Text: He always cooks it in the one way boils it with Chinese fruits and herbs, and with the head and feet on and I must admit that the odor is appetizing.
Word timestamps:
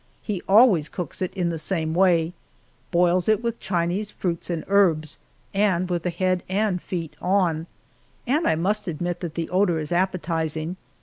He 0.23 0.41
always 0.49 0.89
cooks 0.89 1.21
it 1.21 1.31
in 1.35 1.49
the 1.49 1.63
one 1.69 1.93
way 1.93 2.33
boils 2.89 3.29
it 3.29 3.43
with 3.43 3.59
Chinese 3.59 4.09
fruits 4.09 4.49
and 4.49 4.65
herbs, 4.67 5.19
and 5.53 5.87
with 5.91 6.01
the 6.01 6.09
head 6.09 6.41
and 6.49 6.81
feet 6.81 7.15
on 7.21 7.67
and 8.25 8.47
I 8.47 8.55
must 8.55 8.87
admit 8.87 9.19
that 9.19 9.35
the 9.35 9.47
odor 9.51 9.77
is 9.77 9.91
appetizing. 9.91 10.75